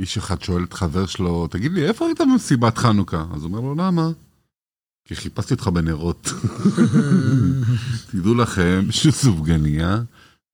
איש 0.00 0.18
אחד 0.18 0.42
שואל 0.42 0.64
את 0.64 0.72
חבר 0.72 1.06
שלו, 1.06 1.46
תגיד 1.46 1.72
לי, 1.72 1.88
איפה 1.88 2.06
היית 2.06 2.20
במסיבת 2.20 2.78
חנוכה? 2.78 3.24
אז 3.34 3.42
הוא 3.42 3.50
אומר 3.50 3.60
לו, 3.60 3.74
למה? 3.74 4.10
כי 5.04 5.16
חיפשתי 5.16 5.54
אותך 5.54 5.68
בנרות. 5.68 6.32
תדעו 8.10 8.34
לכם 8.34 8.86
שסופגניה 8.90 10.02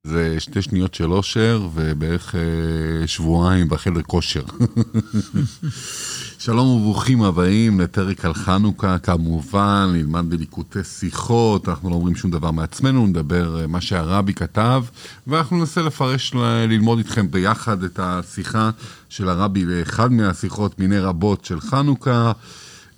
זה 0.07 0.37
שתי 0.39 0.63
שניות 0.63 0.95
של 0.95 1.13
אושר 1.13 1.69
ובערך 1.75 2.35
אה, 2.35 3.07
שבועיים 3.07 3.69
בחדר 3.69 4.03
כושר. 4.03 4.45
שלום 6.39 6.69
וברוכים 6.69 7.23
הבאים 7.23 7.81
לפרק 7.81 8.25
על 8.25 8.35
חנוכה, 8.35 8.99
כמובן, 8.99 9.91
נלמד 9.93 10.25
בליקוטי 10.29 10.85
שיחות, 10.85 11.69
אנחנו 11.69 11.91
לא 11.91 11.95
אומרים 11.95 12.17
שום 12.17 12.31
דבר 12.31 12.51
מעצמנו, 12.51 13.07
נדבר 13.07 13.61
אה, 13.61 13.67
מה 13.67 13.81
שהרבי 13.81 14.35
כתב, 14.35 14.85
ואנחנו 15.27 15.57
ננסה 15.59 15.83
לפרש, 15.83 16.35
ללמוד 16.69 16.99
איתכם 16.99 17.31
ביחד 17.31 17.83
את 17.83 18.01
השיחה 18.03 18.71
של 19.09 19.29
הרבי 19.29 19.65
לאחד 19.65 20.13
מהשיחות 20.13 20.79
מיני 20.79 20.99
רבות 20.99 21.45
של 21.45 21.61
חנוכה. 21.61 22.33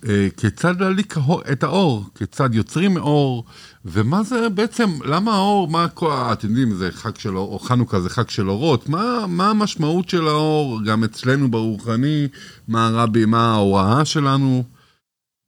אה, 0.09 0.29
כיצד 0.37 0.80
להדליק 0.80 1.15
את 1.52 1.62
האור, 1.62 2.05
כיצד 2.15 2.55
יוצרים 2.55 2.97
אור, 2.97 3.45
ומה 3.84 4.23
זה 4.23 4.48
בעצם, 4.48 4.98
למה 5.05 5.34
האור, 5.34 5.69
מה, 5.69 5.87
אתם 6.33 6.48
יודעים, 6.48 6.74
זה 6.74 6.91
חג 6.93 7.19
של 7.19 7.37
אור, 7.37 7.52
או 7.52 7.59
חנוכה 7.59 8.01
זה 8.01 8.11
חג 8.11 8.29
של 8.29 8.51
אורות, 8.51 8.88
מה, 8.88 9.27
מה 9.29 9.51
המשמעות 9.51 10.09
של 10.09 10.29
האור, 10.29 10.80
גם 10.84 11.05
אצלנו 11.05 11.51
ברוחני, 11.51 12.29
מה 12.69 12.87
הרבי, 12.87 13.24
מה 13.24 13.52
ההוראה 13.52 14.05
שלנו, 14.05 14.65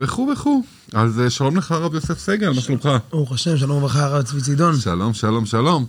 וכו' 0.02 0.28
וכו'. 0.32 0.62
אז 0.92 1.20
אה, 1.20 1.30
שלום 1.30 1.56
לך 1.56 1.72
הרב 1.72 1.94
יוסף 1.94 2.18
סגל, 2.18 2.50
מה 2.50 2.60
שלומך? 2.60 2.88
ברוך 3.10 3.32
השם, 3.32 3.56
שלום 3.56 3.76
וברכה 3.76 4.04
הרב 4.04 4.22
צבי 4.22 4.40
צידון. 4.40 4.76
שלום, 4.80 5.14
שלום, 5.14 5.46
שלום. 5.46 5.86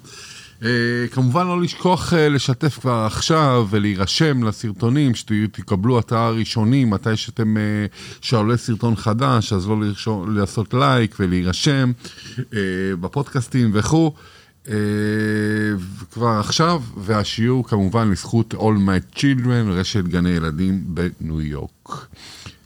Uh, 0.61 0.63
כמובן 1.11 1.47
לא 1.47 1.61
לשכוח 1.61 2.13
uh, 2.13 2.15
לשתף 2.15 2.79
כבר 2.79 3.03
עכשיו 3.05 3.67
ולהירשם 3.70 4.43
לסרטונים, 4.43 5.15
שתקבלו 5.15 5.99
התראה 5.99 6.29
ראשונים, 6.29 6.89
מתי 6.89 7.17
שאתם, 7.17 7.57
uh, 7.57 8.20
שעולה 8.21 8.57
סרטון 8.57 8.95
חדש, 8.95 9.54
אז 9.54 9.67
לא 9.67 9.82
לרשום, 9.82 10.37
לעשות 10.37 10.73
לייק 10.73 11.15
ולהירשם 11.20 11.91
בפודקאסטים 12.99 13.71
וכו'. 13.73 14.12
כבר 16.12 16.37
עכשיו, 16.39 16.82
והשיעור 16.98 17.67
כמובן 17.67 18.12
לזכות 18.12 18.54
All 18.54 18.57
My 18.57 19.17
Children, 19.17 19.70
רשת 19.70 20.04
גני 20.04 20.29
ילדים 20.29 20.84
בניו 20.85 21.41
יורק. 21.41 22.07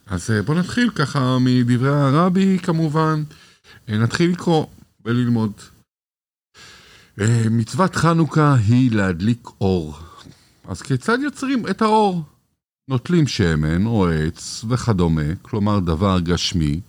אז 0.08 0.30
בואו 0.46 0.60
נתחיל 0.60 0.90
ככה 0.90 1.38
מדברי 1.40 1.90
הרבי 1.90 2.58
כמובן, 2.64 3.24
נתחיל 3.88 4.32
לקרוא 4.32 4.66
וללמוד. 5.06 5.52
אה, 7.22 7.44
מצוות 7.52 7.96
חנוכה 7.96 8.56
היא 8.68 8.92
להדליק 8.92 9.48
אור. 9.62 9.98
אז 10.68 10.82
כיצד 10.82 11.18
יוצרים 11.22 11.68
את 11.68 11.82
האור? 11.82 12.22
נוטלים 12.88 13.28
שמן 13.28 13.86
או 13.86 14.08
עץ 14.10 14.66
וכדומה, 14.70 15.36
כלומר 15.42 15.80
דבר 15.80 16.20
גשמי, 16.20 16.80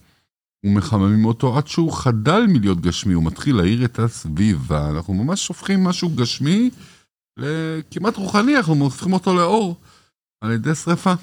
ומחממים 0.67 1.25
אותו 1.25 1.59
עד 1.59 1.67
שהוא 1.67 1.93
חדל 1.93 2.47
מלהיות 2.49 2.81
גשמי, 2.81 3.15
הוא 3.15 3.25
מתחיל 3.25 3.57
להאיר 3.57 3.85
את 3.85 3.99
הסביבה. 3.99 4.91
אנחנו 4.91 5.15
ממש 5.15 5.49
הופכים 5.49 5.85
משהו 5.85 6.11
גשמי 6.11 6.71
לכמעט 7.37 8.17
רוחני, 8.17 8.57
אנחנו 8.57 8.75
הופכים 8.75 9.13
אותו 9.13 9.35
לאור 9.35 9.77
על 10.41 10.53
ידי 10.53 10.75
שרפה. 10.75 11.15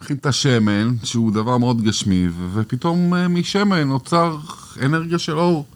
לוקחים 0.00 0.16
את 0.16 0.26
השמן, 0.26 0.94
שהוא 1.04 1.32
דבר 1.32 1.58
מאוד 1.58 1.82
גשמי, 1.82 2.28
ופתאום 2.52 3.14
אה, 3.14 3.28
משמן 3.28 3.88
נוצר 3.88 4.38
אנרגיה 4.82 5.18
של 5.18 5.38
אור. 5.38 5.66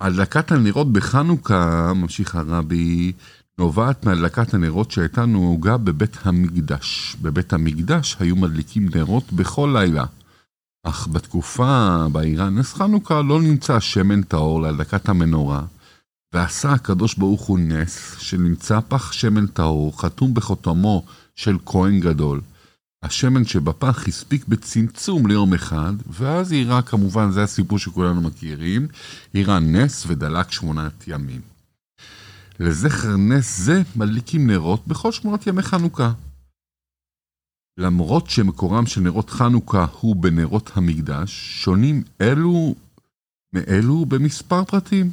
הדלקת 0.00 0.52
הנרות 0.52 0.92
בחנוכה, 0.92 1.92
ממשיך 1.94 2.34
הרבי, 2.34 3.12
נובעת 3.58 4.06
מהדלקת 4.06 4.54
הנרות 4.54 4.90
שהייתה 4.90 5.26
נהוגה 5.26 5.76
בבית 5.76 6.16
המקדש. 6.22 7.16
בבית 7.22 7.52
המקדש 7.52 8.16
היו 8.20 8.36
מדליקים 8.36 8.88
נרות 8.94 9.32
בכל 9.32 9.76
לילה. 9.78 10.04
אך 10.86 11.08
בתקופה 11.12 12.06
בעירה 12.12 12.50
נס 12.50 12.74
חנוכה 12.74 13.22
לא 13.22 13.42
נמצא 13.42 13.80
שמן 13.80 14.22
טהור 14.22 14.62
להדלקת 14.62 15.08
המנורה, 15.08 15.62
ועשה 16.34 16.72
הקדוש 16.72 17.14
ברוך 17.14 17.42
הוא 17.42 17.58
נס 17.58 18.16
שנמצא 18.18 18.80
פח 18.88 19.12
שמן 19.12 19.46
טהור 19.46 20.00
חתום 20.02 20.34
בחותמו 20.34 21.04
של 21.36 21.56
כהן 21.66 22.00
גדול. 22.00 22.40
השמן 23.02 23.44
שבפח 23.44 24.08
הספיק 24.08 24.44
בצמצום 24.48 25.26
ליום 25.26 25.54
אחד, 25.54 25.92
ואז 26.06 26.52
אירע 26.52 26.82
כמובן, 26.82 27.30
זה 27.30 27.42
הסיפור 27.42 27.78
שכולנו 27.78 28.20
מכירים, 28.20 28.88
אירע 29.34 29.58
נס 29.58 30.04
ודלק 30.06 30.52
שמונת 30.52 31.04
ימים. 31.06 31.40
לזכר 32.60 33.16
נס 33.16 33.58
זה 33.58 33.82
מדליקים 33.96 34.50
נרות 34.50 34.86
בכל 34.86 35.12
שמונת 35.12 35.46
ימי 35.46 35.62
חנוכה. 35.62 36.12
למרות 37.78 38.30
שמקורם 38.30 38.86
של 38.86 39.00
נרות 39.00 39.30
חנוכה 39.30 39.86
הוא 40.00 40.16
בנרות 40.16 40.70
המקדש, 40.74 41.62
שונים 41.62 42.02
אלו 42.20 42.74
מאלו 43.52 44.06
במספר 44.06 44.64
פרטים. 44.64 45.10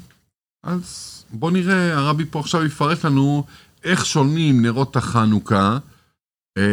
אז 0.63 1.13
בואו 1.33 1.51
נראה, 1.51 1.97
הרבי 1.97 2.25
פה 2.25 2.39
עכשיו 2.39 2.65
יפרט 2.65 3.05
לנו 3.05 3.43
איך 3.83 4.05
שונים 4.05 4.61
נרות 4.61 4.95
החנוכה 4.95 5.77
אה, 6.57 6.63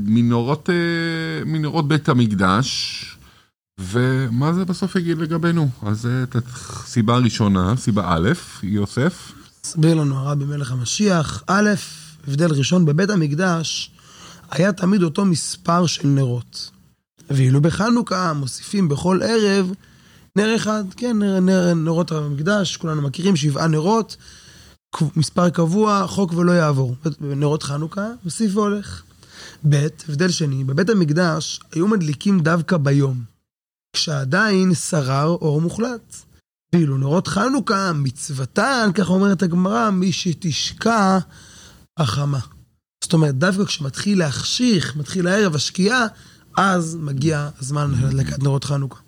מנורות, 0.00 0.70
אה, 0.70 1.44
מנורות 1.44 1.88
בית 1.88 2.08
המקדש, 2.08 3.02
ומה 3.80 4.52
זה 4.52 4.64
בסוף 4.64 4.96
יגיד 4.96 5.18
לגבינו? 5.18 5.68
אז 5.82 6.06
אה, 6.06 6.22
את 6.22 6.36
הסיבה 6.36 7.14
הראשונה, 7.14 7.76
סיבה 7.76 8.04
א', 8.06 8.28
יוסף. 8.62 9.32
הסביר 9.64 9.94
לנו 9.94 10.18
הרבי 10.18 10.44
מלך 10.44 10.72
המשיח, 10.72 11.42
א', 11.46 11.70
הבדל 12.28 12.52
ראשון, 12.52 12.84
בבית 12.84 13.10
המקדש 13.10 13.90
היה 14.50 14.72
תמיד 14.72 15.02
אותו 15.02 15.24
מספר 15.24 15.86
של 15.86 16.08
נרות. 16.08 16.70
ואילו 17.30 17.60
בחנוכה 17.60 18.32
מוסיפים 18.32 18.88
בכל 18.88 19.20
ערב 19.22 19.72
נר 20.36 20.56
אחד, 20.56 20.84
כן, 20.96 21.18
נר, 21.18 21.40
נר, 21.40 21.74
נרות 21.74 22.12
המקדש, 22.12 22.76
כולנו 22.76 23.02
מכירים, 23.02 23.36
שבעה 23.36 23.66
נרות, 23.66 24.16
מספר 25.16 25.50
קבוע, 25.50 26.06
חוק 26.06 26.32
ולא 26.32 26.52
יעבור. 26.52 26.96
נרות 27.20 27.62
חנוכה, 27.62 28.06
מוסיף 28.24 28.56
והולך. 28.56 29.02
ב', 29.68 29.86
הבדל 30.08 30.30
שני, 30.30 30.64
בבית 30.64 30.90
המקדש 30.90 31.60
היו 31.72 31.88
מדליקים 31.88 32.40
דווקא 32.40 32.76
ביום, 32.76 33.22
כשעדיין 33.92 34.74
שרר 34.74 35.26
אור 35.26 35.60
מוחלט. 35.60 36.16
ואילו 36.72 36.98
נרות 36.98 37.28
חנוכה, 37.28 37.92
מצוותן, 37.92 38.90
כך 38.94 39.10
אומרת 39.10 39.42
הגמרא, 39.42 39.90
מי 39.90 40.12
שתשקע 40.12 41.18
החמה. 41.96 42.40
זאת 43.04 43.12
אומרת, 43.12 43.34
דווקא 43.34 43.64
כשמתחיל 43.64 44.18
להחשיך, 44.18 44.96
מתחיל 44.96 45.26
הערב, 45.26 45.54
השקיעה, 45.54 46.06
אז 46.56 46.96
מגיע 47.00 47.48
הזמן 47.60 47.90
להדלקת 47.90 48.42
נרות 48.42 48.64
חנוכה. 48.64 49.05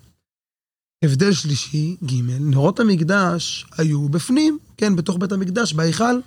הבדל 1.03 1.33
שלישי, 1.33 1.97
ג', 2.03 2.13
נרות 2.39 2.79
המקדש 2.79 3.65
היו 3.77 4.09
בפנים, 4.09 4.59
כן, 4.77 4.95
בתוך 4.95 5.17
בית 5.19 5.31
המקדש, 5.31 5.73
בהיכל. 5.73 6.19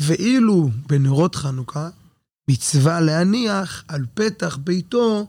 ואילו 0.00 0.70
בנרות 0.86 1.34
חנוכה, 1.34 1.88
מצווה 2.50 3.00
להניח 3.00 3.84
על 3.88 4.06
פתח 4.14 4.56
ביתו 4.56 5.26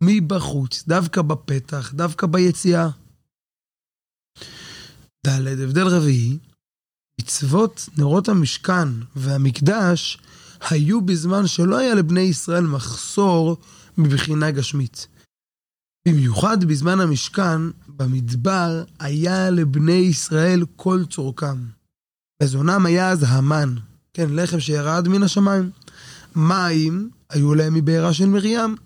מבחוץ, 0.00 0.84
דווקא 0.88 1.22
בפתח, 1.22 1.92
דווקא 1.94 2.26
ביציאה. 2.26 2.88
ד', 5.26 5.46
הבדל 5.46 5.86
רביעי, 5.86 6.38
מצוות 7.20 7.88
נרות 7.98 8.28
המשכן 8.28 8.88
והמקדש 9.16 10.18
היו 10.70 11.00
בזמן 11.00 11.46
שלא 11.46 11.76
היה 11.76 11.94
לבני 11.94 12.20
ישראל 12.20 12.64
מחסור 12.64 13.56
מבחינה 13.98 14.50
גשמית. 14.50 15.06
במיוחד 16.08 16.64
בזמן 16.64 17.00
המשכן, 17.00 17.60
במדבר, 17.96 18.84
היה 19.00 19.50
לבני 19.50 19.92
ישראל 19.92 20.64
כל 20.76 21.04
צורכם. 21.10 21.56
מזונם 22.42 22.86
היה 22.86 23.10
אז 23.10 23.24
המן, 23.28 23.74
כן, 24.14 24.26
לחם 24.30 24.60
שירד 24.60 25.08
מן 25.08 25.22
השמיים. 25.22 25.70
מים 26.36 27.10
היו 27.30 27.54
להם 27.54 27.74
מבעירה 27.74 28.12
של 28.12 28.26
מרים. 28.26 28.76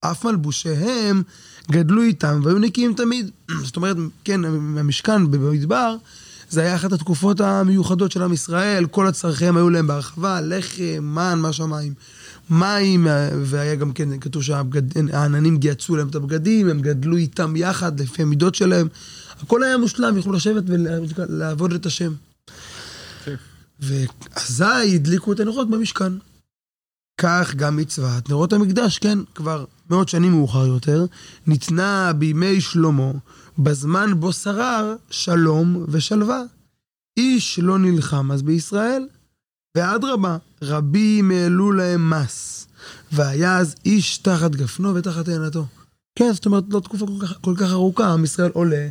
אף 0.00 0.24
מלבושיהם 0.24 1.22
גדלו 1.70 2.02
איתם 2.02 2.40
והיו 2.44 2.58
נקיים 2.58 2.94
תמיד. 2.94 3.30
זאת 3.64 3.76
אומרת, 3.76 3.96
כן, 4.24 4.44
המשכן 4.44 5.30
במדבר, 5.30 5.96
זה 6.48 6.60
היה 6.60 6.76
אחת 6.76 6.92
התקופות 6.92 7.40
המיוחדות 7.40 8.12
של 8.12 8.22
עם 8.22 8.32
ישראל, 8.32 8.86
כל 8.86 9.06
הצרכיהם 9.06 9.56
היו 9.56 9.70
להם 9.70 9.86
בהרחבה, 9.86 10.40
לחם, 10.40 11.02
מן 11.02 11.38
מהשמיים. 11.38 11.94
מים, 12.50 13.06
והיה 13.42 13.74
גם 13.74 13.92
כן, 13.92 14.20
כתוב 14.20 14.42
שהעננים 14.42 15.56
גייצו 15.58 15.96
להם 15.96 16.08
את 16.08 16.14
הבגדים, 16.14 16.68
הם 16.68 16.80
גדלו 16.80 17.16
איתם 17.16 17.56
יחד 17.56 18.00
לפי 18.00 18.22
המידות 18.22 18.54
שלהם. 18.54 18.88
הכל 19.42 19.62
היה 19.62 19.76
מושלם, 19.78 20.18
יכלו 20.18 20.32
לשבת 20.32 20.64
ולעבוד 20.66 21.72
את 21.72 21.86
השם. 21.86 22.12
ואזי 23.80 24.94
הדליקו 24.94 25.32
את 25.32 25.40
הנרות 25.40 25.70
במשכן. 25.70 26.12
כך 27.20 27.54
גם 27.54 27.76
מצוות 27.76 28.28
נרות 28.28 28.52
המקדש, 28.52 28.98
כן, 28.98 29.18
כבר 29.34 29.64
מאות 29.90 30.08
שנים 30.08 30.32
מאוחר 30.32 30.66
יותר, 30.66 31.06
ניתנה 31.46 32.12
בימי 32.12 32.60
שלמה, 32.60 33.12
בזמן 33.58 34.20
בו 34.20 34.32
שרר 34.32 34.96
שלום 35.10 35.86
ושלווה. 35.88 36.42
איש 37.16 37.58
לא 37.58 37.78
נלחם 37.78 38.32
אז 38.32 38.42
בישראל, 38.42 39.06
ואדרבה, 39.76 40.36
רבים 40.62 41.30
העלו 41.30 41.72
להם 41.72 42.10
מס, 42.10 42.66
והיה 43.12 43.58
אז 43.58 43.74
איש 43.84 44.18
תחת 44.18 44.50
גפנו 44.50 44.94
ותחת 44.94 45.24
תאנתו. 45.24 45.66
כן, 46.18 46.32
זאת 46.32 46.46
אומרת, 46.46 46.64
לא 46.70 46.80
תקופה 46.80 47.06
כל 47.06 47.26
כך, 47.26 47.34
כל 47.40 47.54
כך 47.56 47.70
ארוכה, 47.70 48.12
עם 48.12 48.24
ישראל 48.24 48.50
עולה, 48.54 48.88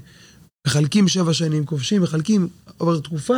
מחלקים 0.68 1.08
שבע 1.08 1.34
שנים, 1.34 1.66
כובשים, 1.66 2.02
מחלקים, 2.02 2.48
עוברת 2.78 3.04
תקופה, 3.04 3.34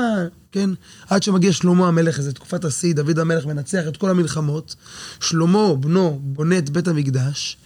כן, 0.51 0.69
עד 1.09 1.23
שמגיע 1.23 1.53
שלמה 1.53 1.87
המלך, 1.87 2.17
איזה 2.17 2.33
תקופת 2.33 2.65
השיא, 2.65 2.93
דוד 2.93 3.19
המלך 3.19 3.45
מנצח 3.45 3.83
את 3.87 3.97
כל 3.97 4.09
המלחמות, 4.09 4.75
שלמה, 5.19 5.75
בנו, 5.75 6.19
בונה 6.23 6.57
את 6.57 6.69
בית 6.69 6.87
המקדש, 6.87 7.57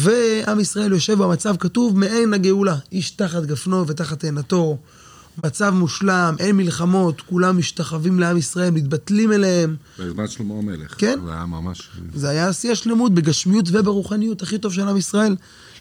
ועם 0.00 0.60
ישראל 0.60 0.92
יושב 0.92 1.18
במצב 1.22 1.56
כתוב 1.56 1.98
מעין 1.98 2.34
הגאולה, 2.34 2.76
איש 2.92 3.10
תחת 3.10 3.42
גפנו 3.42 3.86
ותחת 3.86 4.20
תאנתו, 4.20 4.78
מצב 5.44 5.70
מושלם, 5.70 6.34
אין 6.38 6.56
מלחמות, 6.56 7.20
כולם 7.20 7.58
משתחווים 7.58 8.20
לעם 8.20 8.36
ישראל, 8.36 8.70
מתבטלים 8.70 9.32
אליהם. 9.32 9.76
בזמן 9.98 10.28
שלמה 10.28 10.54
המלך. 10.54 10.94
כן. 10.98 11.18
זה 11.24 11.32
היה 11.32 11.46
ממש... 11.46 11.90
זה 12.14 12.28
היה 12.28 12.52
שיא 12.52 12.72
השלמות 12.72 13.14
בגשמיות 13.14 13.64
וברוחניות 13.72 14.42
הכי 14.42 14.58
טוב 14.58 14.72
של 14.72 14.88
עם 14.88 14.96
ישראל. 14.96 15.36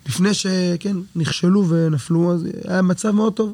לפני 0.07 0.33
שכן, 0.33 0.97
נכשלו 1.15 1.69
ונפלו, 1.69 2.33
אז 2.33 2.47
היה 2.67 2.81
מצב 2.81 3.11
מאוד 3.11 3.33
טוב. 3.33 3.53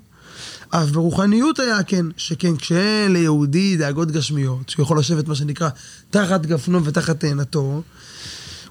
אף 0.69 0.89
ברוחניות 0.89 1.59
היה 1.59 1.83
כן, 1.83 2.05
שכן, 2.17 2.57
כשאין 2.57 3.13
ליהודי 3.13 3.77
דאגות 3.77 4.11
גשמיות, 4.11 4.69
שהוא 4.69 4.83
יכול 4.83 4.99
לשבת 4.99 5.27
מה 5.27 5.35
שנקרא 5.35 5.69
תחת 6.09 6.45
גפנו 6.45 6.85
ותחת 6.85 7.19
תאנתו, 7.19 7.81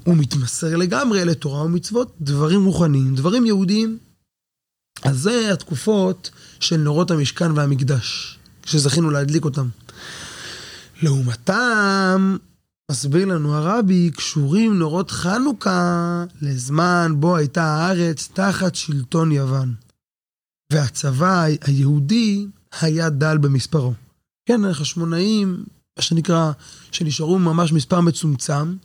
הוא 0.05 0.17
מתמסר 0.17 0.77
לגמרי 0.77 1.25
לתורה 1.25 1.63
ומצוות, 1.65 2.13
דברים 2.21 2.65
רוחניים, 2.65 3.15
דברים 3.15 3.47
יהודיים. 3.47 3.99
אז 5.05 5.19
זה 5.19 5.53
התקופות 5.53 6.31
של 6.61 6.77
נרות 6.77 7.11
המשכן 7.11 7.53
והמקדש, 7.53 8.39
שזכינו 8.65 9.11
להדליק 9.11 9.45
אותם. 9.45 9.69
לעומתם, 11.03 12.37
מסביר 12.91 13.27
לנו 13.27 13.55
הרבי, 13.55 14.11
קשורים 14.17 14.79
נרות 14.79 15.11
חנוכה 15.11 16.25
לזמן 16.43 17.13
בו 17.19 17.37
הייתה 17.37 17.65
הארץ 17.65 18.29
תחת 18.33 18.75
שלטון 18.75 19.33
יוון. 19.33 19.75
והצבא 20.73 21.45
היהודי 21.61 22.47
היה 22.81 23.11
דל 23.11 23.39
במספרו. 23.39 23.93
כן, 24.49 24.65
החשמונאים, 24.65 25.65
מה 25.97 26.03
שנקרא, 26.03 26.53
שנשארו 26.93 27.39
ממש 27.39 27.73
מספר 27.73 28.01
מצומצם, 28.01 28.77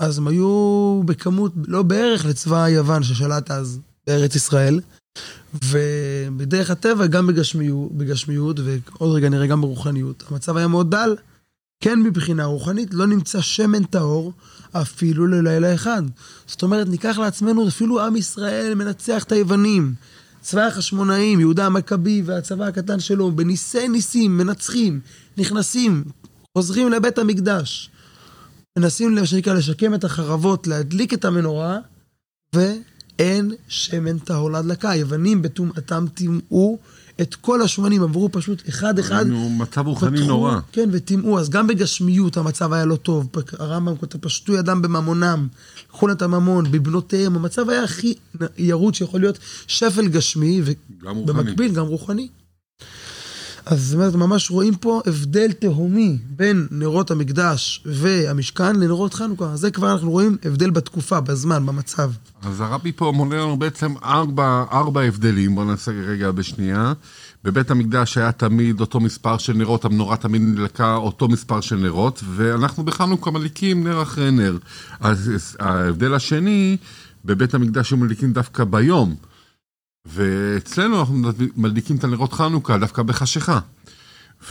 אז 0.00 0.18
הם 0.18 0.28
היו 0.28 1.02
בכמות, 1.04 1.52
לא 1.66 1.82
בערך 1.82 2.24
לצבא 2.24 2.62
היוון 2.62 3.02
ששלט 3.02 3.50
אז 3.50 3.80
בארץ 4.06 4.34
ישראל, 4.34 4.80
ובדרך 5.64 6.70
הטבע 6.70 7.06
גם 7.06 7.26
בגשמיות, 7.26 7.92
בגשמיות, 7.92 8.60
ועוד 8.60 9.16
רגע 9.16 9.28
נראה 9.28 9.46
גם 9.46 9.60
ברוחניות, 9.60 10.24
המצב 10.30 10.56
היה 10.56 10.68
מאוד 10.68 10.90
דל. 10.90 11.16
כן 11.82 12.02
מבחינה 12.02 12.44
רוחנית, 12.44 12.94
לא 12.94 13.06
נמצא 13.06 13.40
שמן 13.40 13.84
טהור 13.84 14.32
אפילו 14.72 15.26
ללילה 15.26 15.74
אחד. 15.74 16.02
זאת 16.46 16.62
אומרת, 16.62 16.88
ניקח 16.88 17.18
לעצמנו, 17.18 17.68
אפילו 17.68 18.00
עם 18.00 18.16
ישראל 18.16 18.74
מנצח 18.74 19.22
את 19.22 19.32
היוונים. 19.32 19.94
צבא 20.40 20.66
החשמונאים, 20.66 21.40
יהודה 21.40 21.66
המכבי 21.66 22.22
והצבא 22.24 22.64
הקטן 22.64 23.00
שלו, 23.00 23.32
בניסי 23.32 23.88
ניסים, 23.88 24.38
מנצחים, 24.38 25.00
נכנסים, 25.38 26.04
חוזרים 26.58 26.88
לבית 26.88 27.18
המקדש. 27.18 27.90
מנסים, 28.78 29.14
מה 29.14 29.26
שנקרא, 29.26 29.54
לשקם 29.54 29.94
את 29.94 30.04
החרבות, 30.04 30.66
להדליק 30.66 31.14
את 31.14 31.24
המנורה, 31.24 31.78
ואין 33.20 33.52
שמן 33.68 34.18
טהור 34.18 34.50
להדלקה. 34.50 34.90
היוונים 34.90 35.42
בטומאתם 35.42 36.04
טימאו 36.14 36.78
את 37.20 37.34
כל 37.34 37.62
השמנים, 37.62 38.02
עברו 38.02 38.28
פשוט 38.32 38.62
אחד-אחד. 38.68 39.24
מצב 39.58 39.86
רוחני 39.86 40.26
נורא. 40.26 40.58
כן, 40.72 40.88
וטימאו. 40.92 41.38
אז 41.38 41.50
גם 41.50 41.66
בגשמיות 41.66 42.36
המצב 42.36 42.72
היה 42.72 42.84
לא 42.84 42.96
טוב. 42.96 43.28
הרמב"ם 43.58 43.96
כותב, 43.96 44.18
פשטו 44.18 44.52
ידם 44.52 44.82
בממונם, 44.82 45.48
לקחו 45.88 46.06
להם 46.06 46.16
את 46.16 46.22
הממון, 46.22 46.70
בבנותיהם. 46.70 47.36
המצב 47.36 47.70
היה 47.70 47.84
הכי 47.84 48.14
ירוד 48.58 48.94
שיכול 48.94 49.20
להיות 49.20 49.38
שפל 49.66 50.08
גשמי, 50.08 50.62
ובמקביל 51.02 51.72
גם 51.72 51.86
רוחני. 51.86 52.28
אז 53.66 53.94
אומרת, 53.94 54.14
ממש 54.14 54.50
רואים 54.50 54.74
פה 54.74 55.00
הבדל 55.06 55.52
תהומי 55.52 56.18
בין 56.30 56.66
נרות 56.70 57.10
המקדש 57.10 57.82
והמשכן 57.86 58.76
לנרות 58.76 59.14
חנוכה. 59.14 59.56
זה 59.56 59.70
כבר 59.70 59.92
אנחנו 59.92 60.10
רואים 60.10 60.36
הבדל 60.44 60.70
בתקופה, 60.70 61.20
בזמן, 61.20 61.66
במצב. 61.66 62.10
אז 62.42 62.60
הרבי 62.60 62.92
פה 62.92 63.12
מונה 63.14 63.36
לנו 63.36 63.56
בעצם 63.56 63.94
ארבע, 64.04 64.64
ארבע 64.72 65.00
הבדלים, 65.00 65.54
בואו 65.54 65.66
נעשה 65.66 65.92
רגע 65.92 66.30
בשנייה. 66.30 66.92
בבית 67.44 67.70
המקדש 67.70 68.18
היה 68.18 68.32
תמיד 68.32 68.80
אותו 68.80 69.00
מספר 69.00 69.38
של 69.38 69.52
נרות, 69.52 69.84
המנורה 69.84 70.16
תמיד 70.16 70.42
נדלקה 70.42 70.94
אותו 70.94 71.28
מספר 71.28 71.60
של 71.60 71.76
נרות, 71.76 72.22
ואנחנו 72.34 72.84
בחנוכה 72.84 73.30
מדליקים 73.30 73.84
נר 73.84 74.02
אחרי 74.02 74.30
נר. 74.30 74.58
אז 75.00 75.30
ההבדל 75.58 76.14
השני, 76.14 76.76
בבית 77.24 77.54
המקדש 77.54 77.92
הם 77.92 78.00
מדליקים 78.00 78.32
דווקא 78.32 78.64
ביום. 78.64 79.16
ואצלנו 80.06 81.00
אנחנו 81.00 81.14
מדליקים 81.56 81.96
את 81.96 82.04
הנרות 82.04 82.32
חנוכה 82.32 82.78
דווקא 82.78 83.02
בחשיכה. 83.02 83.60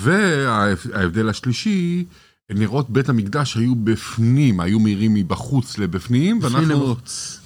וההבדל 0.02 1.30
השלישי, 1.30 2.06
נרות 2.52 2.90
בית 2.90 3.10
המקדש 3.10 3.58
היו 3.58 3.76
בפנים, 3.76 4.60
היו 4.60 4.80
מאירים 4.80 5.14
מבחוץ 5.14 5.78
לבפנים, 5.78 6.40
ואנחנו 6.42 6.96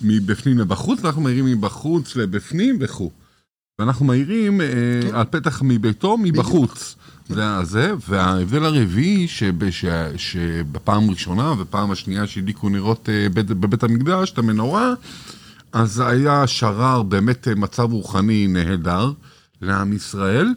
מבפנים 0.02 0.60
לבחוץ, 0.60 1.00
ואנחנו 1.04 1.22
מאירים 1.22 1.46
מבחוץ 1.46 2.16
לבפנים 2.16 2.78
וכו'. 2.80 3.12
ואנחנו 3.80 4.06
מאירים 4.06 4.62
כן. 4.62 5.16
על 5.16 5.26
פתח 5.30 5.62
מביתו 5.62 6.18
מבחוץ. 6.18 6.96
זה 7.30 7.64
זה, 7.64 7.94
וההבדל 8.10 8.66
הרביעי, 8.66 9.28
שבפעם 10.18 11.10
ראשונה 11.10 11.54
ופעם 11.60 11.92
השנייה 11.92 12.28
שהדליקו 12.28 12.70
נרות 12.70 13.10
בבית 13.34 13.84
המקדש, 13.84 14.32
את 14.32 14.38
המנורה, 14.38 14.94
אז 15.74 16.00
היה 16.00 16.48
שרר 16.48 17.04
באמת 17.04 17.48
מצב 17.48 17.92
רוחני 17.92 18.48
נהדר 18.48 19.14
לעם 19.62 19.94
ישראל 19.94 20.48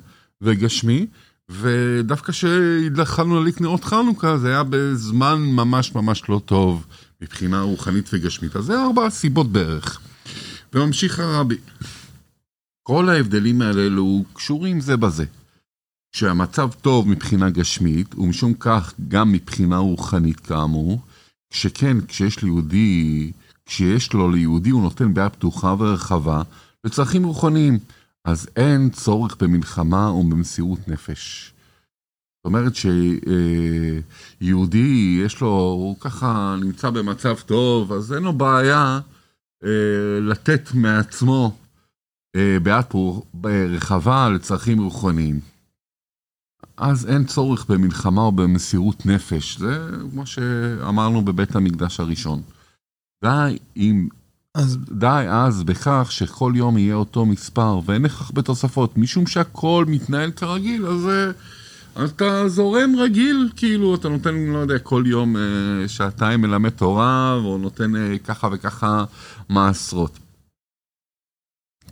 וגשמי, 0.41 1.07
ודווקא 1.49 2.33
כשהתחלנו 2.33 3.37
להדליק 3.37 3.61
נרות 3.61 3.85
חנוכה, 3.85 4.39
זה 4.39 4.49
היה 4.49 4.63
בזמן 4.71 5.43
ממש 5.43 5.95
ממש 5.95 6.23
לא 6.29 6.41
טוב 6.45 6.87
מבחינה 7.21 7.61
רוחנית 7.61 8.11
וגשמית. 8.13 8.57
אז 8.57 8.65
זה 8.65 8.83
ארבע 8.83 9.11
סיבות 9.11 9.53
בערך. 9.53 10.01
וממשיך 10.73 11.19
הרבי. 11.19 11.57
כל 12.83 13.09
ההבדלים 13.09 13.62
האלו 13.62 14.25
קשורים 14.33 14.81
זה 14.81 14.97
בזה. 14.97 15.25
שהמצב 16.12 16.71
טוב 16.81 17.09
מבחינה 17.09 17.51
גשמית, 17.51 18.15
ומשום 18.15 18.55
כך 18.55 18.95
גם 19.09 19.33
מבחינה 19.33 19.79
רוחנית 19.79 20.41
כאמור, 20.41 21.01
שכן, 21.51 22.01
כשיש 22.01 22.43
ליהודי... 22.43 23.33
כשיש 23.66 24.12
לו 24.12 24.30
ליהודי 24.30 24.70
הוא 24.70 24.82
נותן 24.82 25.14
בעיה 25.14 25.30
פתוחה 25.30 25.75
ורחבה 25.78 26.42
לצרכים 26.85 27.25
רוחניים, 27.25 27.78
אז 28.25 28.49
אין 28.56 28.90
צורך 28.90 29.37
במלחמה 29.40 30.11
ובמסירות 30.11 30.88
נפש. 30.88 31.52
זאת 32.37 32.44
אומרת 32.44 32.73
שיהודי, 34.40 35.20
יש 35.25 35.40
לו, 35.40 35.49
הוא 35.49 36.00
ככה 36.00 36.56
נמצא 36.61 36.90
במצב 36.90 37.37
טוב, 37.46 37.92
אז 37.92 38.12
אין 38.12 38.23
לו 38.23 38.32
בעיה 38.32 39.00
אה, 39.64 40.20
לתת 40.20 40.75
מעצמו 40.75 41.56
אה, 42.37 42.56
בעיה 42.61 42.80
רחבה 43.75 44.28
לצרכים 44.28 44.82
רוחניים. 44.82 45.40
אז 46.76 47.06
אין 47.06 47.25
צורך 47.25 47.66
במלחמה 47.68 48.20
או 48.20 48.32
במסירות 48.32 49.06
נפש, 49.06 49.58
זה 49.58 49.90
כמו 50.11 50.26
שאמרנו 50.26 51.23
בבית 51.25 51.56
המקדש 51.56 52.00
הראשון. 52.00 52.42
די 53.25 53.58
אם... 53.76 54.08
אז 54.54 54.78
די 54.90 55.26
אז 55.28 55.62
בכך 55.62 56.08
שכל 56.11 56.52
יום 56.56 56.78
יהיה 56.78 56.94
אותו 56.94 57.26
מספר, 57.26 57.80
ואין 57.85 58.02
לכך 58.02 58.30
בתוספות, 58.35 58.99
משום 58.99 59.26
שהכל 59.26 59.85
מתנהל 59.88 60.30
כרגיל, 60.30 60.87
אז, 60.87 61.08
אז 61.94 62.11
אתה 62.11 62.49
זורם 62.49 62.96
רגיל, 62.99 63.50
כאילו, 63.56 63.94
אתה 63.94 64.08
נותן, 64.08 64.35
לא 64.35 64.58
יודע, 64.58 64.78
כל 64.78 65.04
יום 65.06 65.37
אה, 65.37 65.88
שעתיים 65.88 66.40
מלמד 66.40 66.70
תורה, 66.70 67.35
או 67.35 67.58
נותן 67.58 67.96
אה, 67.96 68.18
ככה 68.18 68.49
וככה 68.52 69.04
מעשרות. 69.49 70.18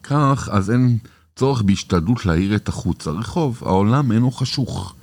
כך, 0.03 0.49
אז 0.53 0.71
אין 0.71 0.99
צורך 1.37 1.63
בהשתדלות 1.63 2.27
להאיר 2.27 2.57
את 2.57 2.69
החוץ. 2.69 3.07
הרחוב, 3.07 3.63
העולם 3.63 4.13
אינו 4.13 4.31
חשוך. 4.31 4.95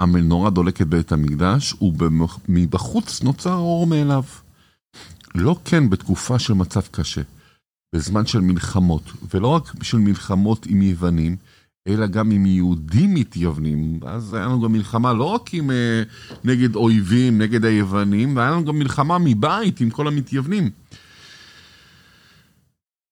המנורה 0.00 0.50
דולקת 0.50 0.86
בית 0.86 1.12
המקדש, 1.12 1.74
ומבחוץ 1.82 3.22
נוצר 3.22 3.54
אור 3.54 3.86
מאליו. 3.86 4.22
לא 5.34 5.56
כן 5.64 5.90
בתקופה 5.90 6.38
של 6.38 6.54
מצב 6.54 6.80
קשה, 6.90 7.22
בזמן 7.94 8.26
של 8.26 8.40
מלחמות, 8.40 9.02
ולא 9.34 9.46
רק 9.46 9.82
של 9.82 9.98
מלחמות 9.98 10.66
עם 10.66 10.82
יוונים, 10.82 11.36
אלא 11.88 12.06
גם 12.06 12.30
עם 12.30 12.46
יהודים 12.46 13.14
מתייוונים. 13.14 14.00
אז 14.06 14.34
היה 14.34 14.46
לנו 14.46 14.60
גם 14.60 14.72
מלחמה 14.72 15.12
לא 15.12 15.24
רק 15.24 15.54
עם, 15.54 15.70
אה, 15.70 16.02
נגד 16.44 16.74
אויבים, 16.74 17.38
נגד 17.38 17.64
היוונים, 17.64 18.36
והיה 18.36 18.50
לנו 18.50 18.64
גם 18.64 18.78
מלחמה 18.78 19.18
מבית 19.18 19.80
עם 19.80 19.90
כל 19.90 20.08
המתייוונים. 20.08 20.70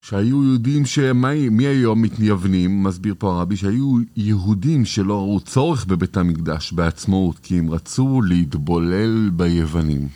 שהיו 0.04 0.44
יהודים 0.44 0.86
שמי 0.86 1.66
היום 1.66 2.02
מתייוונים, 2.02 2.82
מסביר 2.82 3.14
פה 3.18 3.32
הרבי, 3.32 3.56
שהיו 3.56 3.98
יהודים 4.16 4.84
שלא 4.84 5.14
ראו 5.14 5.40
צורך 5.40 5.86
בבית 5.86 6.16
המקדש 6.16 6.72
בעצמאות, 6.72 7.38
כי 7.38 7.58
הם 7.58 7.70
רצו 7.70 8.22
להתבולל 8.22 9.30
ביוונים. 9.30 10.08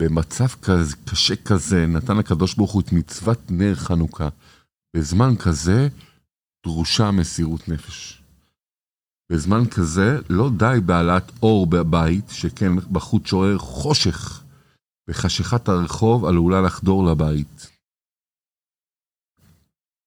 במצב 0.00 0.46
כזה, 0.46 0.96
קשה 1.04 1.36
כזה 1.36 1.86
נתן 1.86 2.18
הקדוש 2.18 2.54
ברוך 2.54 2.72
הוא 2.72 2.82
את 2.82 2.92
מצוות 2.92 3.38
נר 3.50 3.74
חנוכה. 3.74 4.28
בזמן 4.96 5.36
כזה 5.36 5.88
דרושה 6.66 7.10
מסירות 7.10 7.68
נפש. 7.68 8.22
בזמן 9.32 9.66
כזה 9.70 10.18
לא 10.30 10.50
די 10.56 10.78
בהעלאת 10.86 11.32
אור 11.42 11.66
בבית, 11.66 12.24
שכן 12.30 12.76
בחוץ 12.92 13.26
שוער 13.26 13.58
חושך, 13.58 14.42
וחשכת 15.08 15.68
הרחוב 15.68 16.24
עלולה 16.24 16.60
לחדור 16.60 17.06
לבית. 17.06 17.66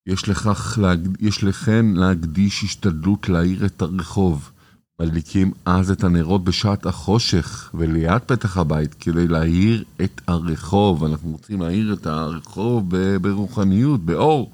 יש 0.06 0.30
לכך, 0.30 0.78
יש 1.20 1.44
לכן 1.44 1.86
להקדיש 1.86 2.64
השתדלות 2.64 3.30
להאיר 3.30 3.66
את 3.66 3.82
הרחוב. 3.82 4.52
מדליקים 5.02 5.52
אז 5.66 5.92
את 5.92 6.04
הנרות 6.04 6.44
בשעת 6.44 6.86
החושך 6.86 7.72
וליד 7.74 8.22
פתח 8.26 8.58
הבית 8.58 8.94
כדי 8.94 9.28
להאיר 9.28 9.84
את 10.02 10.22
הרחוב. 10.28 11.04
אנחנו 11.04 11.32
רוצים 11.32 11.62
להאיר 11.62 11.94
את 11.94 12.08
הרחוב 12.08 12.90
ברוחניות, 13.22 14.06
באור. 14.06 14.52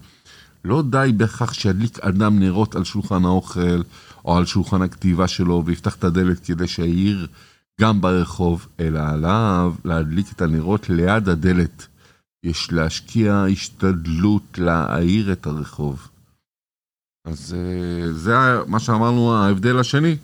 לא 0.66 0.84
די 0.90 1.12
בכך 1.18 1.56
שידליק 1.56 2.00
אדם 2.00 2.40
נרות 2.40 2.76
על 2.76 2.84
שולחן 2.84 3.26
האוכל 3.26 3.82
או 4.26 4.38
על 4.38 4.46
שולחן 4.46 4.82
הכתיבה 4.82 5.28
שלו 5.28 5.64
ויפתח 5.66 5.96
את 5.96 6.04
הדלת 6.04 6.40
כדי 6.40 6.68
שיאיר 6.68 7.28
גם 7.82 8.02
ברחוב, 8.02 8.68
אלא 8.80 9.00
עליו 9.00 9.74
להדליק 9.86 10.32
את 10.32 10.42
הנרות 10.42 10.90
ליד 10.90 11.30
הדלת. 11.30 11.88
יש 12.44 12.72
להשקיע 12.72 13.46
השתדלות 13.52 14.58
להאיר 14.58 15.32
את 15.32 15.48
הרחוב. 15.48 16.08
אז 17.32 17.56
אה, 17.58 18.14
זה 18.14 18.34
מה 18.68 18.80
שאמרנו, 18.80 19.34
ההבדל 19.34 19.80
השני. 19.80 20.18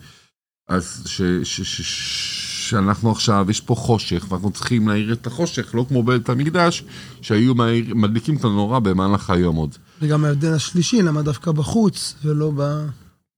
אז 0.68 1.02
ש, 1.06 1.22
ש, 1.42 1.60
ש, 1.60 1.82
ש, 1.82 2.70
שאנחנו 2.70 3.10
עכשיו, 3.10 3.46
יש 3.50 3.60
פה 3.60 3.74
חושך, 3.74 4.26
ואנחנו 4.28 4.50
צריכים 4.50 4.88
להאיר 4.88 5.12
את 5.12 5.26
החושך, 5.26 5.74
לא 5.74 5.84
כמו 5.88 6.02
בית 6.02 6.28
המקדש, 6.28 6.84
שהיו 7.20 7.54
מאיר, 7.54 7.94
מדליקים 7.94 8.36
את 8.36 8.44
הנורא 8.44 8.78
במהלך 8.78 9.30
היום 9.30 9.56
עוד. 9.56 9.74
וגם 10.02 10.24
ההבדל 10.24 10.54
השלישי, 10.54 11.02
למה 11.02 11.22
דווקא 11.22 11.52
בחוץ 11.52 12.14
ולא, 12.24 12.52
ב... 12.56 12.86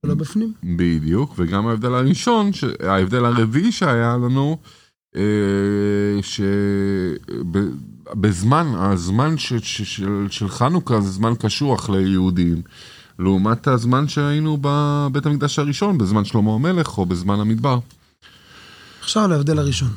ולא 0.05 0.15
בפנים. 0.15 0.53
בדיוק, 0.65 1.35
וגם 1.39 1.67
ההבדל 1.67 1.95
הראשון, 1.95 2.51
ההבדל 2.81 3.25
הרביעי 3.25 3.73
שהיה 3.73 4.17
לנו, 4.17 4.59
אה, 5.17 5.23
שבזמן, 8.13 8.67
הזמן 8.77 9.39
ש, 9.39 9.53
ש, 9.53 9.83
של, 9.83 10.27
של 10.31 10.49
חנוכה 10.49 11.01
זה 11.01 11.11
זמן 11.11 11.33
קשוח 11.39 11.91
ליהודים. 11.91 12.63
לעומת 13.19 13.67
הזמן 13.67 14.09
שהיינו 14.09 14.59
בבית 14.61 15.27
המקדש 15.27 15.59
הראשון, 15.59 15.99
בזמן 15.99 16.25
שלמה 16.25 16.55
המלך 16.55 16.99
או 16.99 17.07
בזמן 17.07 17.41
המדבר. 17.41 17.79
עכשיו 19.01 19.29
להבדל 19.29 19.59
הראשון. 19.59 19.89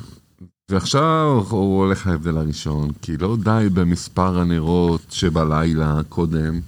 ועכשיו 0.70 1.42
הוא 1.50 1.78
הולך 1.78 2.06
להבדל 2.06 2.36
הראשון, 2.36 2.90
כי 3.02 3.16
לא 3.16 3.36
די 3.44 3.66
במספר 3.74 4.38
הנרות 4.38 5.06
שבלילה 5.10 6.00
קודם, 6.08 6.60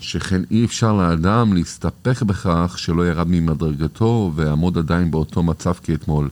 שכן 0.00 0.42
אי 0.50 0.64
אפשר 0.64 0.92
לאדם 0.92 1.52
להסתפק 1.52 2.22
בכך 2.22 2.74
שלא 2.78 3.08
ירד 3.08 3.26
ממדרגתו 3.28 4.32
ויעמוד 4.34 4.78
עדיין 4.78 5.10
באותו 5.10 5.42
מצב 5.42 5.72
כאתמול, 5.72 6.28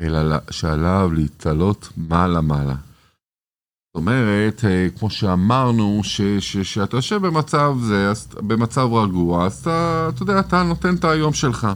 אלא 0.00 0.36
שעליו 0.50 1.10
להתעלות 1.14 1.88
מעלה-מעלה. 1.96 2.74
זאת 3.94 4.00
אומרת, 4.00 4.64
אה, 4.64 4.86
כמו 4.98 5.10
שאמרנו, 5.10 6.00
שאתה 6.62 6.96
יושב 6.96 7.26
במצב 7.26 7.76
זה, 7.80 8.12
במצב 8.36 8.88
רגוע, 8.92 9.46
אז 9.46 9.58
אתה, 9.60 10.08
אתה 10.14 10.22
יודע, 10.22 10.40
אתה 10.40 10.62
נותן 10.62 10.94
את 10.94 11.04
היום 11.04 11.32
שלך. 11.32 11.68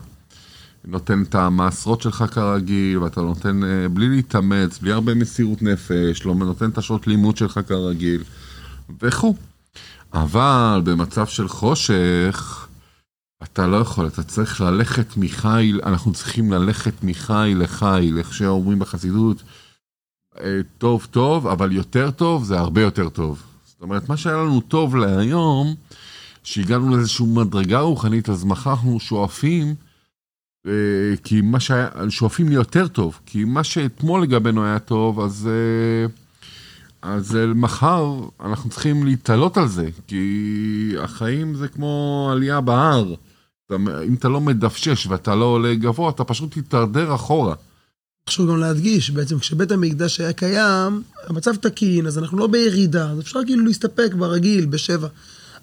נותן 0.84 1.22
את 1.22 1.34
המעשרות 1.34 2.02
שלך 2.02 2.24
כרגיל, 2.32 2.98
ואתה 2.98 3.20
נותן 3.20 3.64
אה, 3.64 3.88
בלי 3.88 4.08
להתאמץ, 4.08 4.78
בלי 4.78 4.92
הרבה 4.92 5.14
מסירות 5.14 5.62
נפש, 5.62 6.24
לא 6.24 6.34
נותן 6.34 6.70
את 6.70 6.78
השעות 6.78 7.06
לימוד 7.06 7.36
שלך 7.36 7.60
כרגיל, 7.68 8.24
וכו'. 9.02 9.34
אבל 10.14 10.80
במצב 10.84 11.26
של 11.26 11.48
חושך, 11.48 12.68
אתה 13.42 13.66
לא 13.66 13.76
יכול, 13.76 14.06
אתה 14.06 14.22
צריך 14.22 14.60
ללכת 14.60 15.16
מחיל, 15.16 15.80
אנחנו 15.86 16.12
צריכים 16.12 16.52
ללכת 16.52 17.04
מחיל 17.04 17.58
לחיל, 17.58 18.18
איך 18.18 18.34
שאומרים 18.34 18.78
בחסידות, 18.78 19.42
טוב 20.78 21.06
טוב, 21.10 21.46
אבל 21.46 21.72
יותר 21.72 22.10
טוב 22.10 22.44
זה 22.44 22.58
הרבה 22.58 22.80
יותר 22.80 23.08
טוב. 23.08 23.42
זאת 23.64 23.82
אומרת, 23.82 24.08
מה 24.08 24.16
שהיה 24.16 24.36
לנו 24.36 24.60
טוב 24.60 24.96
להיום, 24.96 25.74
שהגענו 26.44 26.96
לאיזושהי 26.96 27.26
מדרגה 27.26 27.80
רוחנית, 27.80 28.28
אז 28.28 28.44
מחר 28.44 28.70
אנחנו 28.70 29.00
שואפים, 29.00 29.74
אה, 30.66 30.72
כי 31.24 31.40
מה 31.40 31.60
שהיה, 31.60 31.88
שואפים 32.08 32.48
ליותר 32.48 32.88
טוב, 32.88 33.18
כי 33.26 33.44
מה 33.44 33.64
שאתמול 33.64 34.22
לגבינו 34.22 34.64
היה 34.64 34.78
טוב, 34.78 35.20
אז, 35.20 35.48
אה, 35.50 36.06
אז 37.02 37.38
מחר 37.54 38.20
אנחנו 38.40 38.70
צריכים 38.70 39.06
להתעלות 39.06 39.56
על 39.56 39.68
זה, 39.68 39.88
כי 40.06 40.94
החיים 40.98 41.54
זה 41.54 41.68
כמו 41.68 42.28
עלייה 42.32 42.60
בהר. 42.60 43.14
אם 44.06 44.14
אתה 44.14 44.28
לא 44.28 44.40
מדפשש 44.40 45.06
ואתה 45.06 45.34
לא 45.34 45.44
עולה 45.44 45.74
גבוה, 45.74 46.10
אתה 46.10 46.24
פשוט 46.24 46.58
תתדרדר 46.58 47.14
אחורה. 47.14 47.54
חשוב 48.28 48.50
גם 48.50 48.56
להדגיש, 48.56 49.10
בעצם 49.10 49.38
כשבית 49.38 49.70
המקדש 49.70 50.20
היה 50.20 50.32
קיים, 50.32 51.02
המצב 51.26 51.56
תקין, 51.56 52.06
אז 52.06 52.18
אנחנו 52.18 52.38
לא 52.38 52.46
בירידה, 52.46 53.10
אז 53.10 53.20
אפשר 53.20 53.40
כאילו 53.46 53.64
להסתפק 53.64 54.14
ברגיל, 54.18 54.66
בשבע. 54.66 55.08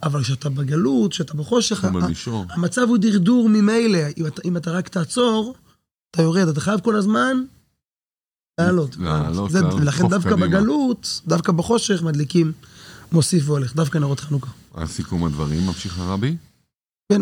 אבל 0.04 0.24
כשאתה 0.24 0.50
בגלות, 0.50 1.12
כשאתה 1.12 1.34
בחושך, 1.34 1.86
המצב 2.50 2.82
הוא 2.82 2.98
דרדור 2.98 3.50
ממילא. 3.50 4.00
אם, 4.18 4.26
אם 4.46 4.58
אתה 4.58 4.72
רק 4.72 4.88
תעצור, 4.88 5.56
אתה 6.12 6.22
יורד, 6.22 6.48
אתה 6.48 6.62
חייב 6.62 6.80
כל 6.80 6.96
הזמן 6.96 7.44
לעלות. 8.60 8.98
לעלות, 8.98 9.52
לעלות. 9.52 9.74
ולכן 9.74 10.08
דווקא 10.10 10.30
קדימה. 10.30 10.48
בגלות, 10.48 11.22
דווקא 11.28 11.52
בחושך, 11.52 12.04
מדליקים 12.04 12.52
מוסיף 13.12 13.50
והולך, 13.50 13.76
דווקא 13.76 13.98
נרות 13.98 14.20
חנוכה. 14.20 14.52
על 14.74 14.88
סיכום 14.88 15.26
הדברים, 15.26 15.66
ממשיך 15.66 16.00
הרבי? 16.00 16.38
כן, 17.12 17.22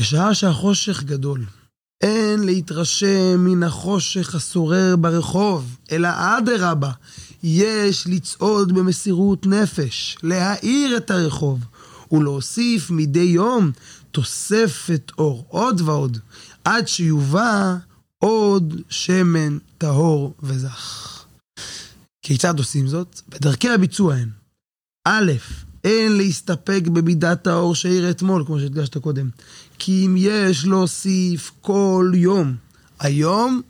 בשעה 0.00 0.34
שהחושך 0.34 1.02
גדול. 1.02 1.44
אין 2.38 2.46
להתרשם 2.46 3.44
מן 3.44 3.62
החושך 3.62 4.34
השורר 4.34 4.96
ברחוב, 4.96 5.76
אלא 5.92 6.08
אדרבה, 6.08 6.90
יש 7.42 8.06
לצעוד 8.06 8.72
במסירות 8.72 9.46
נפש, 9.46 10.16
להאיר 10.22 10.96
את 10.96 11.10
הרחוב, 11.10 11.60
ולהוסיף 12.12 12.90
מדי 12.90 13.20
יום 13.20 13.70
תוספת 14.10 15.12
אור, 15.18 15.44
עוד 15.48 15.80
ועוד, 15.80 16.18
עד 16.64 16.88
שיובא 16.88 17.76
עוד 18.18 18.80
שמן 18.88 19.58
טהור 19.78 20.34
וזך. 20.42 21.24
כיצד 22.22 22.58
עושים 22.58 22.86
זאת? 22.86 23.20
בדרכי 23.28 23.68
הביצוע 23.68 24.14
הן. 24.14 24.28
א', 25.04 25.32
אין 25.84 26.16
להסתפק 26.16 26.82
במידת 26.92 27.46
האור 27.46 27.74
שהעיר 27.74 28.10
אתמול, 28.10 28.44
כמו 28.46 28.60
שהדגשת 28.60 28.98
קודם. 28.98 29.28
כי 29.78 30.06
אם 30.06 30.14
יש 30.18 30.66
להוסיף 30.66 31.50
כל 31.60 32.12
יום, 32.14 32.54
היום 33.00 33.60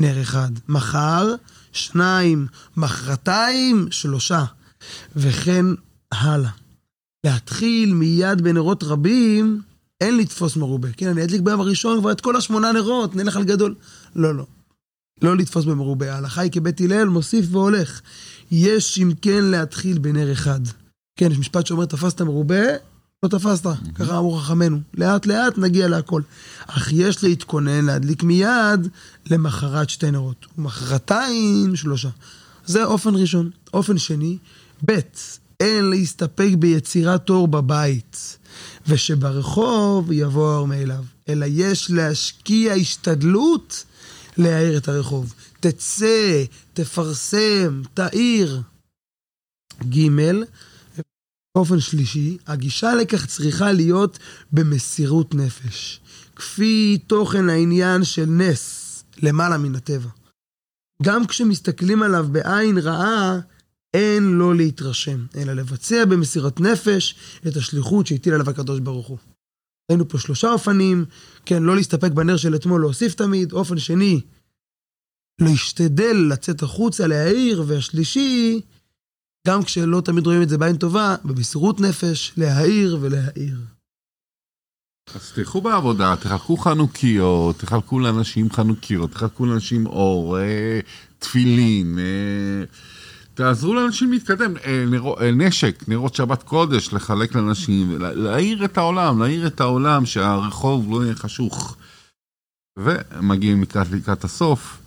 נר 0.00 0.22
אחד, 0.22 0.50
מחר 0.68 1.34
שניים, 1.72 2.46
מחרתיים 2.76 3.88
שלושה, 3.90 4.44
וכן 5.16 5.66
הלאה. 6.12 6.50
להתחיל 7.24 7.94
מיד 7.94 8.40
בנרות 8.40 8.82
רבים, 8.82 9.62
אין 10.00 10.16
לתפוס 10.16 10.56
מרובה. 10.56 10.88
כן, 10.96 11.08
אני 11.08 11.24
אדליק 11.24 11.40
ביום 11.40 11.60
הראשון 11.60 12.00
כבר 12.00 12.12
את 12.12 12.20
כל 12.20 12.36
השמונה 12.36 12.72
נרות, 12.72 13.16
נלך 13.16 13.36
על 13.36 13.44
גדול. 13.44 13.74
לא, 14.16 14.34
לא. 14.34 14.46
לא 15.22 15.36
לתפוס 15.36 15.64
במרובה. 15.64 16.14
ההלכה 16.14 16.40
היא 16.40 16.50
כבית 16.50 16.80
הלל, 16.80 17.04
מוסיף 17.04 17.46
והולך. 17.50 18.00
יש 18.50 18.98
אם 18.98 19.12
כן 19.22 19.44
להתחיל 19.44 19.98
בנר 19.98 20.32
אחד. 20.32 20.60
כן, 21.16 21.32
יש 21.32 21.38
משפט 21.38 21.66
שאומר, 21.66 21.84
תפסת 21.84 22.20
מרובה, 22.20 22.62
לא 23.22 23.28
תפסת, 23.28 23.66
ככה 23.94 24.18
אמרו 24.18 24.36
חכמינו. 24.36 24.80
לאט 24.94 25.26
לאט 25.26 25.58
נגיע 25.58 25.88
להכל. 25.88 26.22
אך 26.66 26.92
יש 26.92 27.24
להתכונן 27.24 27.84
להדליק 27.84 28.22
מיד 28.22 28.88
למחרת 29.30 29.90
שתי 29.90 30.10
נרות, 30.10 30.46
ומחרתיים 30.58 31.76
שלושה. 31.76 32.08
זה 32.66 32.84
אופן 32.84 33.14
ראשון. 33.14 33.50
אופן 33.74 33.98
שני, 33.98 34.38
ב', 34.84 34.98
אין 35.60 35.90
להסתפק 35.90 36.50
ביצירת 36.58 37.30
אור 37.30 37.48
בבית, 37.48 38.38
ושברחוב 38.86 40.12
יבוא 40.12 40.52
האור 40.52 40.66
מאליו, 40.66 41.04
אלא 41.28 41.46
יש 41.48 41.90
להשקיע 41.90 42.72
השתדלות 42.72 43.84
להאיר 44.36 44.76
את 44.76 44.88
הרחוב. 44.88 45.34
תצא, 45.60 46.44
תפרסם, 46.72 47.82
תאיר. 47.94 48.62
ג' 49.88 50.08
באופן 51.54 51.80
שלישי, 51.80 52.36
הגישה 52.46 52.94
לכך 52.94 53.26
צריכה 53.26 53.72
להיות 53.72 54.18
במסירות 54.52 55.34
נפש. 55.34 56.00
כפי 56.36 56.98
תוכן 57.06 57.48
העניין 57.48 58.04
של 58.04 58.26
נס, 58.26 59.04
למעלה 59.22 59.58
מן 59.58 59.74
הטבע. 59.74 60.08
גם 61.02 61.26
כשמסתכלים 61.26 62.02
עליו 62.02 62.26
בעין 62.32 62.78
רעה, 62.78 63.38
אין 63.94 64.24
לו 64.24 64.52
להתרשם, 64.52 65.26
אלא 65.36 65.52
לבצע 65.52 66.04
במסירת 66.04 66.60
נפש 66.60 67.14
את 67.48 67.56
השליחות 67.56 68.06
שהטיל 68.06 68.34
עליו 68.34 68.50
הקדוש 68.50 68.80
ברוך 68.80 69.06
הוא. 69.06 69.18
ראינו 69.90 70.08
פה 70.08 70.18
שלושה 70.18 70.52
אופנים, 70.52 71.04
כן, 71.46 71.62
לא 71.62 71.76
להסתפק 71.76 72.10
בנר 72.10 72.36
של 72.36 72.54
אתמול, 72.54 72.80
להוסיף 72.80 73.14
תמיד. 73.14 73.52
אופן 73.52 73.78
שני, 73.78 74.20
להשתדל 75.40 76.16
לצאת 76.30 76.62
החוצה, 76.62 77.06
להעיר, 77.06 77.64
והשלישי, 77.66 78.60
גם 79.46 79.62
כשלא 79.62 80.00
תמיד 80.00 80.26
רואים 80.26 80.42
את 80.42 80.48
זה 80.48 80.58
בעין 80.58 80.76
טובה, 80.76 81.14
במסירות 81.24 81.80
נפש, 81.80 82.32
להעיר 82.36 82.98
ולהעיר. 83.00 83.56
אז 85.14 85.32
תלכו 85.34 85.60
בעבודה, 85.60 86.14
תחלקו 86.20 86.56
חנוכיות, 86.56 87.58
תחלקו 87.58 87.98
לאנשים 87.98 88.50
חנוכיות, 88.50 89.10
תחלקו 89.10 89.46
לאנשים 89.46 89.86
אור, 89.86 90.38
אה, 90.38 90.80
תפילין, 91.18 91.98
אה, 91.98 92.64
תעזרו 93.34 93.74
לאנשים 93.74 94.12
להתקדם, 94.12 94.56
אה, 94.56 95.30
נשק, 95.32 95.88
נרות 95.88 96.14
שבת 96.14 96.42
קודש, 96.42 96.92
לחלק 96.92 97.34
לאנשים, 97.34 98.00
לה, 98.00 98.14
להאיר 98.14 98.64
את 98.64 98.78
העולם, 98.78 99.20
להאיר 99.20 99.46
את 99.46 99.60
העולם, 99.60 100.06
שהרחוב 100.06 100.86
לא 100.90 101.04
יהיה 101.04 101.14
חשוך. 101.14 101.76
ומגיעים 102.78 103.64
לקראת 103.92 104.24
הסוף. 104.24 104.83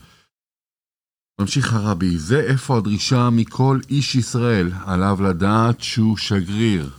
ממשיך 1.42 1.74
הרבי, 1.74 2.18
זה 2.18 2.40
איפה 2.40 2.78
הדרישה 2.78 3.30
מכל 3.30 3.80
איש 3.90 4.16
ישראל, 4.16 4.72
עליו 4.86 5.18
לדעת 5.22 5.82
שהוא 5.82 6.18
שגריר. 6.18 6.90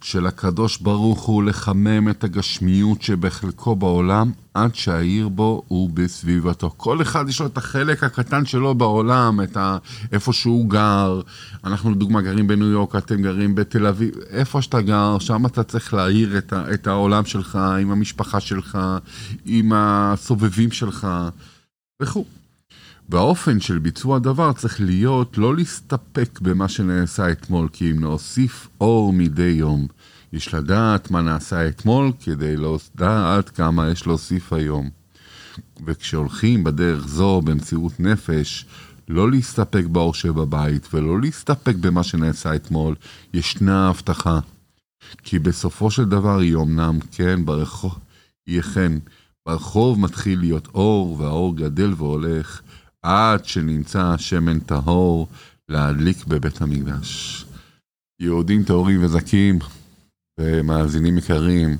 של 0.00 0.26
הקדוש 0.26 0.78
ברוך 0.78 1.22
הוא 1.22 1.42
לחמם 1.42 2.08
את 2.08 2.24
הגשמיות 2.24 3.02
שבחלקו 3.02 3.76
בעולם 3.76 4.32
עד 4.54 4.74
שהעיר 4.74 5.28
בו 5.28 5.62
הוא 5.68 5.90
בסביבתו. 5.90 6.70
כל 6.76 7.02
אחד 7.02 7.28
יש 7.28 7.40
לו 7.40 7.46
את 7.46 7.58
החלק 7.58 8.04
הקטן 8.04 8.46
שלו 8.46 8.74
בעולם, 8.74 9.40
את 9.40 9.56
ה... 9.56 9.78
איפה 10.12 10.32
שהוא 10.32 10.70
גר. 10.70 11.20
אנחנו 11.64 11.90
לדוגמה 11.90 12.22
גרים 12.22 12.46
בניו 12.46 12.68
יורק, 12.68 12.96
אתם 12.96 13.22
גרים 13.22 13.54
בתל 13.54 13.86
אביב. 13.86 14.14
איפה 14.30 14.62
שאתה 14.62 14.80
גר, 14.80 15.18
שם 15.18 15.46
אתה 15.46 15.62
צריך 15.62 15.94
להעיר 15.94 16.38
את, 16.38 16.52
ה... 16.52 16.74
את 16.74 16.86
העולם 16.86 17.24
שלך, 17.24 17.58
עם 17.80 17.90
המשפחה 17.90 18.40
שלך, 18.40 18.78
עם 19.44 19.72
הסובבים 19.74 20.70
שלך 20.70 21.08
וכו'. 22.02 22.41
באופן 23.08 23.60
של 23.60 23.78
ביצוע 23.78 24.16
הדבר 24.16 24.52
צריך 24.52 24.80
להיות 24.80 25.38
לא 25.38 25.56
להסתפק 25.56 26.40
במה 26.40 26.68
שנעשה 26.68 27.32
אתמול, 27.32 27.68
כי 27.72 27.90
אם 27.90 27.98
להוסיף 28.00 28.68
אור 28.80 29.12
מדי 29.12 29.54
יום. 29.56 29.86
יש 30.32 30.54
לדעת 30.54 31.10
מה 31.10 31.22
נעשה 31.22 31.68
אתמול 31.68 32.12
כדי 32.24 32.54
לדעת 32.56 33.48
כמה 33.48 33.88
יש 33.90 34.06
להוסיף 34.06 34.52
היום. 34.52 34.90
וכשהולכים 35.86 36.64
בדרך 36.64 37.08
זו 37.08 37.40
במציאות 37.44 38.00
נפש, 38.00 38.66
לא 39.08 39.30
להסתפק 39.30 39.84
באור 39.84 40.14
שבבית 40.14 40.88
ולא 40.94 41.20
להסתפק 41.20 41.74
במה 41.74 42.02
שנעשה 42.02 42.54
אתמול, 42.54 42.94
ישנה 43.34 43.88
הבטחה. 43.88 44.40
כי 45.22 45.38
בסופו 45.38 45.90
של 45.90 46.04
דבר 46.04 46.38
היא 46.38 46.56
אמנם, 46.56 46.98
כן, 47.12 47.44
ברחוב, 47.44 47.98
יהיה 48.46 48.62
כן, 48.62 48.92
ברחוב 49.46 50.00
מתחיל 50.00 50.38
להיות 50.40 50.68
אור, 50.74 51.20
והאור 51.20 51.56
גדל 51.56 51.92
והולך, 51.96 52.62
עד 53.02 53.44
שנמצא 53.44 54.16
שמן 54.16 54.60
טהור 54.60 55.28
להדליק 55.68 56.24
בבית 56.24 56.62
המקדש. 56.62 57.44
יהודים 58.20 58.64
טהורים 58.64 59.04
וזכים 59.04 59.58
ומאזינים 60.40 61.18
יקרים, 61.18 61.76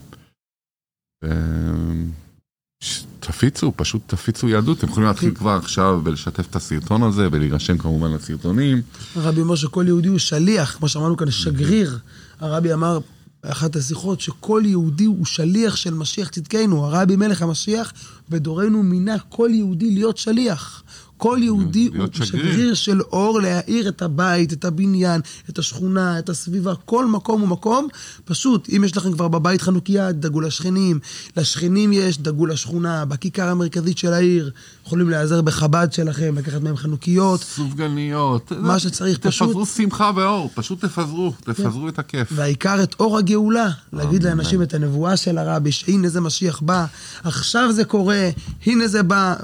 תפיצו, 3.20 3.72
פשוט 3.76 4.02
תפיצו 4.06 4.48
יהדות, 4.48 4.78
אתם 4.78 4.88
יכולים 4.88 5.08
להתחיל 5.08 5.34
כבר 5.34 5.50
עכשיו 5.50 6.00
ולשתף 6.04 6.46
את 6.50 6.56
הסרטון 6.56 7.02
הזה 7.02 7.28
ולהירשם 7.32 7.78
כמובן 7.78 8.12
לסרטונים. 8.12 8.82
הרבי 9.14 9.40
אומר 9.40 9.54
שכל 9.54 9.84
יהודי 9.86 10.08
הוא 10.08 10.18
שליח, 10.18 10.76
כמו 10.76 10.88
שאמרנו 10.88 11.16
כאן, 11.16 11.30
שגריר. 11.30 11.98
הרבי 12.40 12.72
אמר 12.72 12.98
באחת 13.44 13.76
השיחות 13.76 14.20
שכל 14.20 14.62
יהודי 14.64 15.04
הוא 15.04 15.26
שליח 15.26 15.76
של 15.76 15.94
משיח 15.94 16.28
צדקנו. 16.28 16.86
הרבי 16.86 17.16
מלך 17.16 17.42
המשיח 17.42 17.92
בדורנו 18.28 18.82
מינה 18.82 19.18
כל 19.18 19.50
יהודי 19.52 19.90
להיות 19.90 20.16
שליח. 20.16 20.82
כל 21.22 21.38
יהודי 21.42 21.90
הוא 21.98 22.06
שגריר. 22.12 22.74
של 22.74 23.00
אור 23.00 23.40
להאיר 23.40 23.88
את 23.88 24.02
הבית, 24.02 24.52
את 24.52 24.64
הבניין, 24.64 25.20
את 25.50 25.58
השכונה, 25.58 26.18
את 26.18 26.28
הסביבה, 26.28 26.74
כל 26.84 27.06
מקום 27.06 27.42
ומקום. 27.42 27.88
פשוט, 28.24 28.68
אם 28.76 28.84
יש 28.84 28.96
לכם 28.96 29.12
כבר 29.12 29.28
בבית 29.28 29.62
חנוכיה, 29.62 30.12
דאגו 30.12 30.40
לשכנים. 30.40 30.98
לשכנים 31.36 31.92
יש, 31.92 32.18
דאגו 32.18 32.46
לשכונה, 32.46 33.04
בכיכר 33.04 33.48
המרכזית 33.48 33.98
של 33.98 34.12
העיר. 34.12 34.50
יכולים 34.86 35.10
להיעזר 35.10 35.40
בחב"ד 35.42 35.88
שלכם, 35.92 36.34
לקחת 36.38 36.62
מהם 36.62 36.76
חנוכיות. 36.76 37.40
סופגניות. 37.40 38.52
מה 38.58 38.78
שצריך, 38.78 39.18
פשוט. 39.18 39.48
תפזרו 39.48 39.66
שמחה 39.66 40.10
ואור, 40.16 40.50
פשוט 40.54 40.84
תפזרו, 40.84 41.32
תפזרו 41.44 41.88
את 41.88 41.98
הכיף. 41.98 42.28
והעיקר 42.30 42.82
את 42.82 42.94
אור 43.00 43.18
הגאולה, 43.18 43.68
להגיד. 43.92 44.22
לאנשים 44.22 44.62
את 44.62 44.74
הנבואה 44.74 45.16
של 45.16 45.38
הרבי, 45.38 45.72
שהנה 45.72 46.08
זה 46.08 46.20
משיח 46.20 46.60
בא, 46.60 46.84
עכשיו 47.24 47.72
זה 47.72 47.84
קורה, 47.84 48.30
הנה 48.66 48.88
זה 48.88 49.02
בא. 49.02 49.34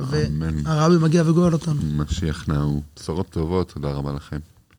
והרבי 0.65 0.97
מגיע 0.97 1.23
וגואל 1.27 1.55
אותנו. 1.69 2.03
משיח 2.03 2.49
נאו. 2.49 2.81
בשורות 2.97 3.31
טובות, 3.31 3.71
תודה 3.73 3.93
רבה 3.93 4.13
לכם. 4.13 4.39